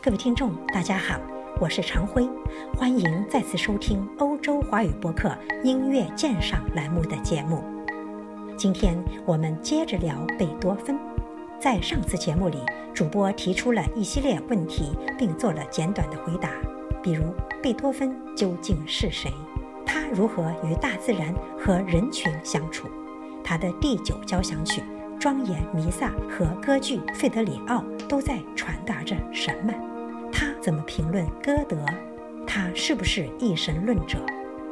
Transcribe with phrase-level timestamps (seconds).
[0.00, 1.18] 各位听众，大家好，
[1.60, 2.26] 我是常辉，
[2.76, 7.64] 欢迎再次收听欧洲华语播客音乐鉴赏栏目的节目。
[8.56, 10.96] 今天我们接着聊贝多芬。
[11.60, 12.58] 在上次节目里，
[12.94, 16.52] 主播提出了一系列问题，并做了简短的回答，
[17.02, 19.32] 比如贝多芬究竟是谁？
[19.84, 22.86] 他如何与大自然和人群相处？
[23.42, 24.80] 他的第九交响曲、
[25.18, 29.74] 庄严弥撒和歌剧《费德里奥》都在传达着什么？
[30.60, 31.76] 怎么评论歌德？
[32.46, 34.18] 他是不是一神论者？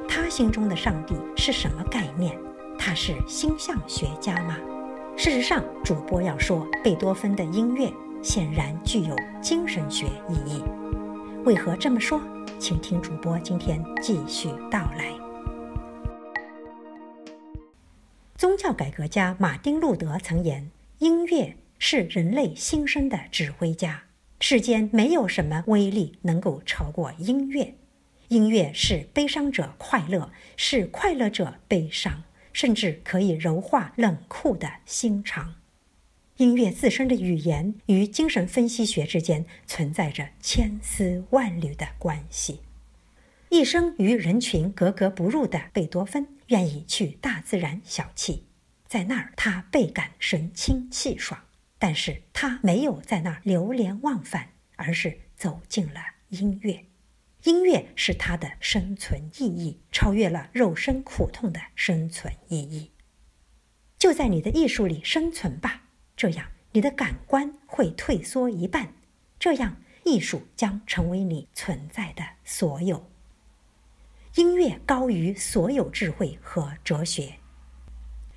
[0.09, 2.37] 他心中的上帝是什么概念？
[2.79, 4.57] 他是星象学家吗？
[5.17, 10.63] 事实上，主播要说，贝多芬的音乐显然具有精神学意义。
[11.45, 12.21] 为何这么说？
[12.59, 15.13] 请听主播今天继续道来。
[18.37, 24.03] 宗教改革家马丁·路德曾言：“音乐是人类心声的指挥家。”
[24.39, 27.75] 世间没有什么威力能够超过音乐。
[28.29, 35.55] 音乐使悲伤者快乐，使快乐者悲伤，甚至可以柔化冷酷的心肠。
[36.37, 42.61] 音乐自身的语言与精神分析学之间存在着千丝万缕的关系。
[43.49, 48.41] 一生与人群格格不入的贝多芬，愿意去大自然小憩，
[48.87, 51.41] 在那儿他倍感神清气爽。
[51.79, 56.87] 但是他没有在那儿流连忘返，而是走进了音乐。
[57.45, 62.91] 音乐是他的生存意义，超越了肉身苦痛的生存意义。
[63.99, 65.83] 就在你的艺术里生存吧，
[66.17, 68.95] 这样你的感官会退缩一半，
[69.39, 73.11] 这样艺术将成为你存在的所有。
[74.35, 77.35] 音乐高于所有智慧和哲学。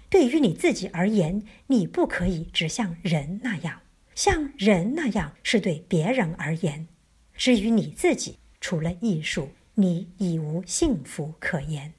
[0.10, 3.82] 对于你自己而言，你不可以只像人那样，
[4.16, 6.88] 像人那样是对别人而言。
[7.36, 11.94] 至于你自己，除了艺术，你已无幸福可言。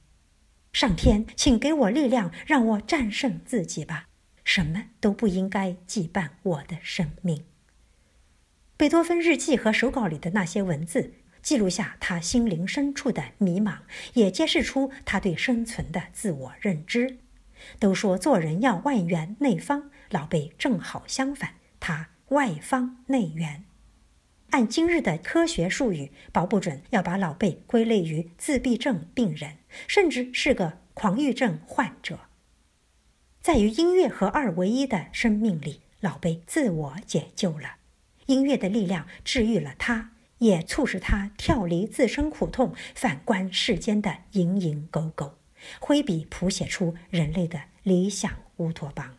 [0.72, 4.07] 上天，请给我力量，让我战胜自己吧。
[4.45, 7.45] 什么都不应该羁绊我的生命。
[8.77, 13.79] 贝多芬日记和手稿里的那些文字，记录下他心灵深处的迷茫，
[14.14, 17.18] 也揭示出他对生存的自我认知。
[17.78, 23.64] 都说做人要外圆内方，老贝正好相反，他外方内圆。
[24.50, 32.18] 按今日的科学术语，保不准要把老贝归类于自闭症病人，甚至是个狂郁症患者。
[33.40, 37.77] 在与音乐合二为一的生命里，老贝自我解救了，
[38.27, 45.39] 音乐的力量治愈了他，也促使他跳离自身苦痛，反观世间的蝇营狗苟。
[45.78, 49.16] 挥笔谱写出人类的理想乌托邦。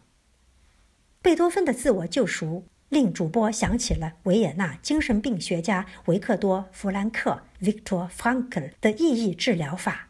[1.21, 10.09] 贝多芬的自我救赎令主播想起了维也纳精神病学家维克多·弗兰克 （Victor Frankl） 的意义治疗法。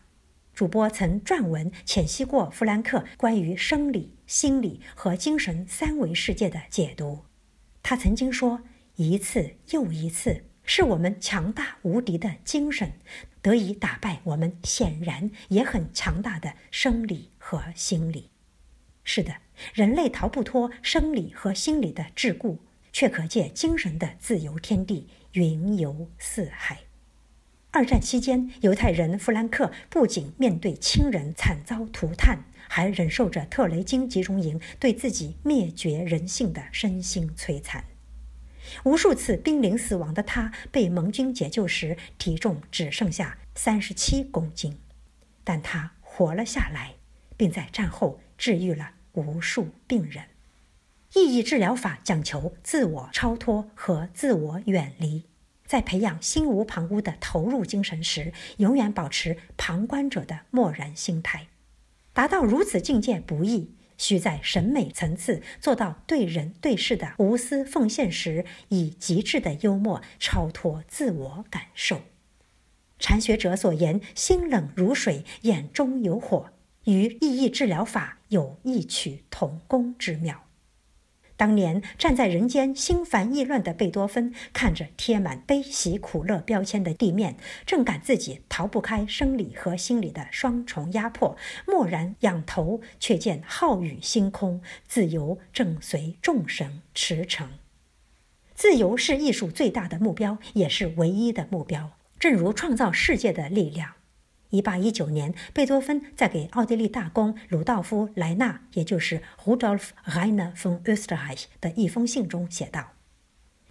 [0.54, 7.26] 主播曾撰文浅析过弗兰克关于生理、心理和精神三维世界的解读。
[7.82, 8.62] 他曾经说
[8.96, 10.44] ：“一次又一次。”
[10.74, 12.94] 是我们强大无敌的精神
[13.42, 18.30] 得以打败我们显然也很强大的生理和心理。
[19.04, 19.36] 是的，
[19.74, 22.60] 人类逃不脱生理和心理的桎梏，
[22.94, 26.80] 却可借精神的自由天地云游四海。
[27.72, 37.84] 二战期间，犹太人弗兰克不仅面对亲人惨遭涂炭，还忍受着特雷金集中营对自己灭绝人性的身心摧残。
[38.84, 44.80] 无数次濒临死亡的他被盟军解救时，体重只剩下三十七公斤，
[45.44, 46.96] 但他活了下来，
[47.38, 50.26] 并在战后治愈了无数病人。
[51.14, 55.26] 意义治疗法讲求自我超脱和自我远离，
[55.66, 61.48] 在培养心无旁骛的投入精神时，永远保持旁观者的漠然心态。
[62.14, 63.76] 达到如此境界不易。
[64.02, 72.02] 需在审美层次做到对人对事的无私奉献时，以极致的幽默超脱自我感受。
[72.98, 76.52] 禅学者所言“心冷如水，眼中有火”，
[76.86, 80.46] 与意义治疗法有异曲同工之妙。
[81.42, 87.36] 当年站在人间心烦意乱的贝多芬，看着贴满悲喜苦乐标签的地面，
[87.66, 91.36] 正感自己逃不开生理和心理的双重压迫，
[91.66, 97.46] 蓦然仰头，却见浩宇星空，自由正随众神驰骋。
[98.54, 103.94] 自由是艺术最大的目标，也是唯一的目标，正如创造世界的力量。
[104.52, 112.92] 一八一九年，贝多芬在给奥地利大公鲁道夫·莱纳，也就是 Rudolf Rainer von Österreich 的一封信中写道：“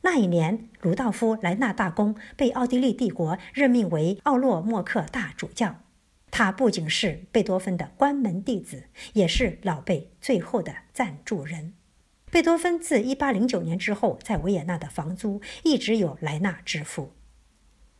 [0.02, 5.80] 那一年，鲁道夫·莱纳大公被奥地利帝国任命为奥洛莫克大主教。
[6.30, 11.74] 他不仅是贝多芬的关门弟子，也是老贝最后的赞助人。
[12.30, 17.12] 贝多芬自1809年之后，在维也纳的房租一直由莱纳支付。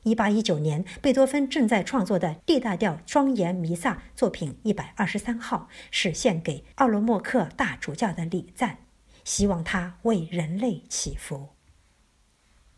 [0.05, 8.79] 1819年，贝多芬正在创作的 D 大调庄严弥撒作品123号是献给奥罗莫克大主教的礼赞，
[9.25, 11.51] 希望他为人类祈福。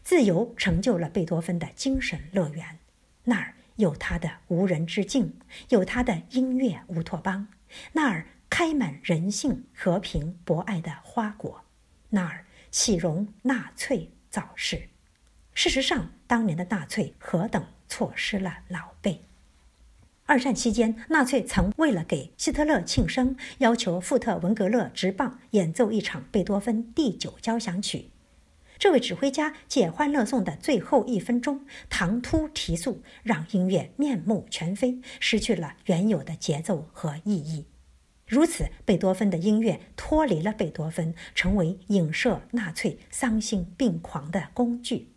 [0.02, 2.80] 自由成就了贝多芬的精神乐园，
[3.24, 5.38] 那儿有他的无人之境，
[5.68, 7.46] 有他的音乐乌托邦，
[7.92, 11.62] 那儿开满人性、和平、博爱的花果，
[12.10, 14.88] 那儿岂容纳粹早逝？
[15.54, 19.20] 事实上，当年的纳粹何等错失了老贝。
[20.24, 28.08] 二战期间，纳粹曾为了给希特勒庆生，要求富特文格勒执棒演奏一场贝多芬第九交响曲。
[28.78, 37.66] 这位指挥家借《欢乐颂》的最后一分钟唐突提速，让音乐面目全非，失去了原有的节奏和意义。
[38.26, 45.11] 如此，贝多芬的音乐脱离了贝多芬，成为影射纳粹丧心病狂的工具。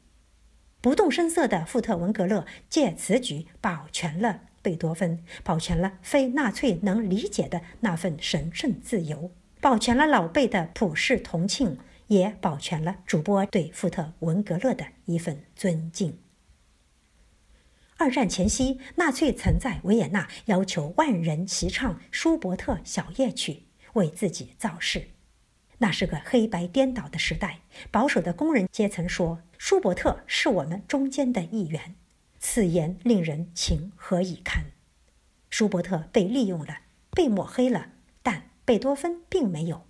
[0.85, 16.19] 不动声色的富特文格勒借此举保全了贝多芬，保全了非纳粹能理解的那份神圣自由，保全了老贝的普世同庆，也保全了主播对富特文格勒的一份尊敬。
[17.97, 25.07] 二战前夕，纳粹曾在维也纳要求万人齐唱舒伯特小夜曲，为自己造势。
[25.80, 27.62] 那是个黑白颠倒的时代，
[27.92, 29.42] 保守的工人阶层说。
[29.57, 31.95] 舒伯特是我们中间的一员，
[32.39, 34.66] 此言令人情何以堪？
[35.50, 36.80] 舒伯特被利用了，
[37.12, 39.86] 被抹黑了，但贝多芬并没有。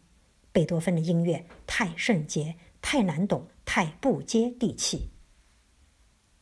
[0.52, 5.10] 贝多芬的音乐太圣洁，太难懂，太不接地气。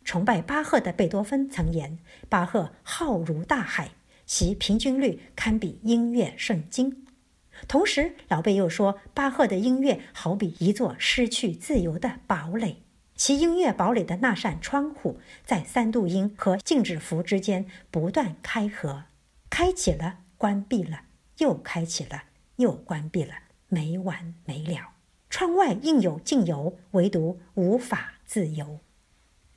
[0.04, 1.98] 崇拜巴赫的贝多芬曾言
[2.30, 3.92] ：“巴赫浩如大海，
[4.26, 7.03] 其平均律堪比音乐圣经。”
[7.68, 12.84] 同时，老贝又说：“巴赫的音乐好比一座失去自由的堡垒。”
[13.16, 19.04] 其音乐堡垒的那扇窗户，在三度音和静止符之间不断开合，
[19.50, 21.02] 开启了，关闭了，
[21.38, 22.24] 又开启了，
[22.56, 23.34] 又关闭了，
[23.70, 24.94] 没完没了。
[25.30, 28.80] 窗外应有尽有，唯独无法自由。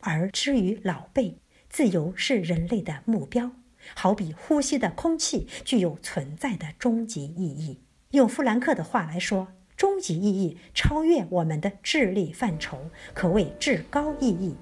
[0.00, 1.38] 而至于老贝，
[1.69, 3.53] 自由是人类的目标，
[3.94, 7.81] 好比呼吸的空气，具有存在的终极意义。
[8.17, 9.49] 用弗兰克的话来说。
[9.77, 12.79] 终极意义超越我们的智力范畴，
[13.13, 14.57] 可谓至高意义。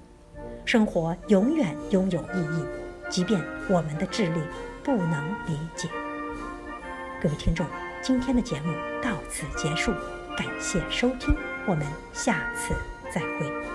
[0.65, 2.65] 生活永远拥有意义，
[3.09, 4.41] 即便我们的智力
[4.83, 5.87] 不能理解。
[7.21, 7.65] 各位听众，
[8.01, 9.93] 今天的节目到此结束，
[10.37, 11.33] 感谢收听，
[11.65, 12.75] 我们下次
[13.09, 13.74] 再会。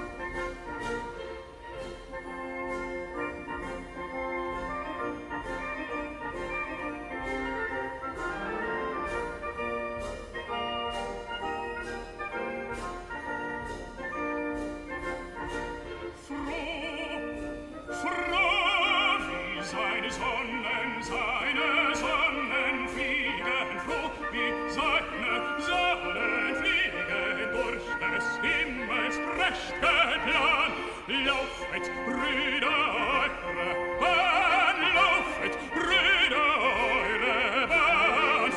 [29.51, 30.75] rechten Land.
[31.27, 32.79] Laufet, Brüder,
[33.11, 33.71] eure
[34.01, 36.51] Bahn, laufet, Brüder,
[37.03, 38.53] eure Bahn,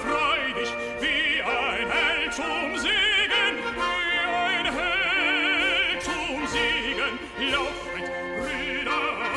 [1.01, 7.13] wie ein Held zum Siegen, wie ein Held zum Siegen,
[7.51, 9.32] laufet, Brüder,